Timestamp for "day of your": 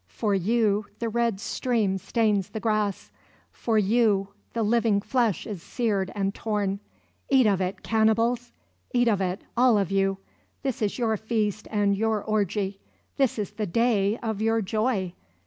13.67-14.59